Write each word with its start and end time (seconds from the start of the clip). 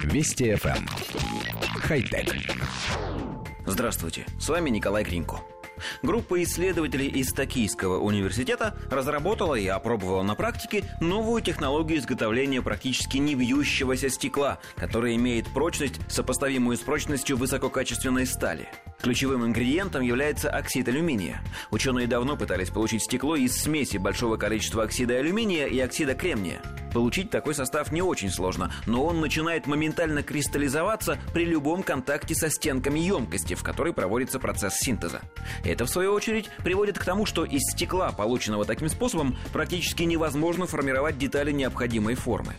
Вести 0.00 0.52
FM. 0.52 0.76
Эм. 0.76 0.86
Хай-тек. 1.80 2.34
Здравствуйте, 3.66 4.26
с 4.38 4.48
вами 4.48 4.70
Николай 4.70 5.04
Гринько. 5.04 5.40
Группа 6.02 6.42
исследователей 6.42 7.08
из 7.08 7.32
Токийского 7.32 7.98
университета 7.98 8.76
разработала 8.90 9.54
и 9.54 9.66
опробовала 9.66 10.22
на 10.22 10.34
практике 10.34 10.84
новую 11.00 11.42
технологию 11.42 11.98
изготовления 11.98 12.62
практически 12.62 13.18
не 13.18 13.34
бьющегося 13.34 14.08
стекла, 14.08 14.58
которая 14.76 15.14
имеет 15.16 15.52
прочность, 15.52 16.00
сопоставимую 16.08 16.76
с 16.76 16.80
прочностью 16.80 17.36
высококачественной 17.36 18.26
стали– 18.26 18.68
Ключевым 19.02 19.44
ингредиентом 19.44 20.02
является 20.02 20.48
оксид 20.48 20.86
алюминия. 20.86 21.42
Ученые 21.72 22.06
давно 22.06 22.36
пытались 22.36 22.70
получить 22.70 23.02
стекло 23.02 23.34
из 23.34 23.60
смеси 23.60 23.96
большого 23.96 24.36
количества 24.36 24.84
оксида 24.84 25.18
алюминия 25.18 25.66
и 25.66 25.80
оксида 25.80 26.14
кремния. 26.14 26.62
Получить 26.94 27.30
такой 27.30 27.54
состав 27.54 27.90
не 27.90 28.00
очень 28.00 28.30
сложно, 28.30 28.72
но 28.86 29.04
он 29.04 29.20
начинает 29.20 29.66
моментально 29.66 30.22
кристаллизоваться 30.22 31.18
при 31.34 31.44
любом 31.44 31.82
контакте 31.82 32.36
со 32.36 32.48
стенками 32.48 33.00
емкости, 33.00 33.54
в 33.54 33.64
которой 33.64 33.92
проводится 33.92 34.38
процесс 34.38 34.74
синтеза. 34.74 35.22
Это, 35.64 35.84
в 35.84 35.90
свою 35.90 36.12
очередь, 36.12 36.48
приводит 36.58 36.96
к 36.98 37.04
тому, 37.04 37.26
что 37.26 37.44
из 37.44 37.62
стекла, 37.72 38.12
полученного 38.12 38.64
таким 38.64 38.88
способом, 38.88 39.36
практически 39.52 40.04
невозможно 40.04 40.66
формировать 40.66 41.18
детали 41.18 41.50
необходимой 41.50 42.14
формы. 42.14 42.54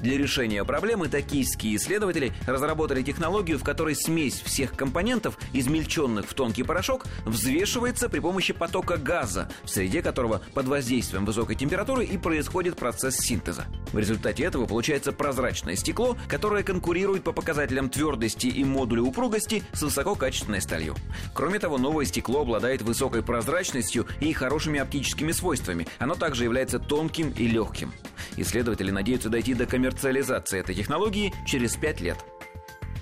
Для 0.00 0.18
решения 0.18 0.64
проблемы 0.64 1.08
токийские 1.08 1.76
исследователи 1.76 2.32
разработали 2.46 3.02
технологию, 3.02 3.58
в 3.58 3.64
которой 3.64 3.94
смесь 3.94 4.40
всех 4.40 4.72
компонентов, 4.72 5.38
измельченных 5.52 6.26
в 6.28 6.34
тонкий 6.34 6.62
порошок, 6.62 7.06
взвешивается 7.24 8.08
при 8.08 8.20
помощи 8.20 8.52
потока 8.52 8.96
газа, 8.96 9.50
в 9.64 9.68
среде 9.68 10.02
которого 10.02 10.42
под 10.54 10.66
воздействием 10.66 11.24
высокой 11.24 11.56
температуры 11.56 12.04
и 12.04 12.18
происходит 12.18 12.76
процесс 12.76 13.16
синтеза. 13.16 13.66
В 13.92 13.98
результате 13.98 14.44
этого 14.44 14.66
получается 14.66 15.12
прозрачное 15.12 15.76
стекло, 15.76 16.16
которое 16.28 16.62
конкурирует 16.62 17.24
по 17.24 17.32
показателям 17.32 17.90
твердости 17.90 18.46
и 18.46 18.64
модуля 18.64 19.02
упругости 19.02 19.62
с 19.72 19.82
высококачественной 19.82 20.60
сталью. 20.60 20.94
Кроме 21.34 21.58
того, 21.58 21.78
новое 21.78 22.04
стекло 22.04 22.42
обладает 22.42 22.82
высокой 22.82 23.22
прозрачностью 23.22 24.06
и 24.20 24.32
хорошими 24.32 24.80
оптическими 24.80 25.32
свойствами. 25.32 25.86
Оно 25.98 26.14
также 26.14 26.44
является 26.44 26.78
тонким 26.78 27.30
и 27.30 27.46
легким. 27.46 27.92
Исследователи 28.36 28.90
надеются 28.90 29.28
дойти 29.28 29.54
до 29.54 29.66
коммерциализации 29.66 30.60
этой 30.60 30.74
технологии 30.74 31.32
через 31.46 31.76
5 31.76 32.00
лет. 32.00 32.18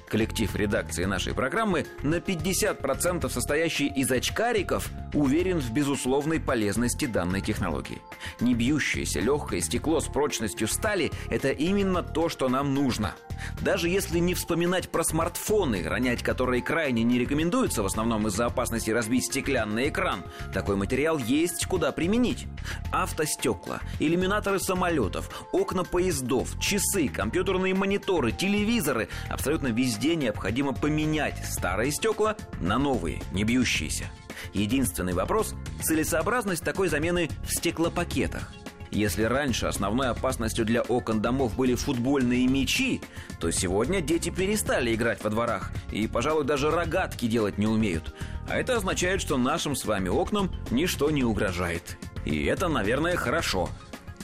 Коллектив 0.08 0.54
редакции 0.54 1.04
нашей 1.04 1.34
программы 1.34 1.86
на 2.02 2.16
50% 2.16 3.28
состоящий 3.28 3.88
из 3.88 4.10
очкариков 4.10 4.88
уверен 5.14 5.58
в 5.58 5.70
безусловной 5.72 6.40
полезности 6.40 7.06
данной 7.06 7.40
технологии. 7.40 8.00
Не 8.40 8.54
бьющееся 8.54 9.20
легкое 9.20 9.60
стекло 9.60 10.00
с 10.00 10.06
прочностью 10.06 10.68
стали– 10.68 11.12
это 11.30 11.50
именно 11.50 12.02
то, 12.02 12.28
что 12.28 12.48
нам 12.48 12.74
нужно. 12.74 13.14
Даже 13.60 13.88
если 13.88 14.18
не 14.18 14.34
вспоминать 14.34 14.88
про 14.88 15.04
смартфоны, 15.04 15.82
ронять 15.82 16.22
которые 16.22 16.62
крайне 16.62 17.02
не 17.02 17.18
рекомендуется, 17.18 17.82
в 17.82 17.86
основном 17.86 18.26
из-за 18.28 18.46
опасности 18.46 18.90
разбить 18.90 19.26
стеклянный 19.26 19.88
экран, 19.88 20.22
такой 20.52 20.76
материал 20.76 21.18
есть 21.18 21.66
куда 21.66 21.92
применить. 21.92 22.46
Автостекла, 22.92 23.80
иллюминаторы 23.98 24.58
самолетов, 24.58 25.46
окна 25.52 25.84
поездов, 25.84 26.58
часы, 26.60 27.08
компьютерные 27.08 27.74
мониторы, 27.74 28.32
телевизоры– 28.32 29.08
абсолютно 29.30 29.68
везде 29.68 30.16
необходимо 30.16 30.72
поменять 30.72 31.44
старые 31.44 31.92
стекла 31.92 32.36
на 32.60 32.78
новые, 32.78 33.22
не 33.32 33.44
бьющиеся. 33.44 34.04
Единственный 34.52 35.14
вопрос– 35.14 35.54
целесообразность 35.82 36.64
такой 36.64 36.88
замены 36.88 37.28
в 37.44 37.54
стеклопакетах. 37.54 38.52
Если 38.90 39.24
раньше 39.24 39.66
основной 39.66 40.08
опасностью 40.08 40.64
для 40.64 40.82
окон 40.82 41.20
домов 41.20 41.56
были 41.56 41.74
футбольные 41.74 42.46
мячи, 42.46 43.02
то 43.40 43.50
сегодня 43.50 44.00
дети 44.00 44.30
перестали 44.30 44.94
играть 44.94 45.22
во 45.22 45.30
дворах 45.30 45.70
и, 45.90 46.06
пожалуй, 46.06 46.44
даже 46.44 46.70
рогатки 46.70 47.26
делать 47.26 47.58
не 47.58 47.66
умеют. 47.66 48.14
А 48.48 48.56
это 48.56 48.76
означает, 48.76 49.20
что 49.20 49.36
нашим 49.36 49.74
с 49.74 49.84
вами 49.84 50.08
окнам 50.08 50.50
ничто 50.70 51.10
не 51.10 51.24
угрожает. 51.24 51.98
И 52.24 52.44
это, 52.44 52.68
наверное, 52.68 53.16
хорошо. 53.16 53.68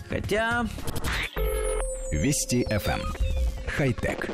Хотя... 0.08 0.66
Вести 2.12 2.64
FM. 2.64 3.00
Эм. 3.00 3.32
Хай-тек. 3.66 4.30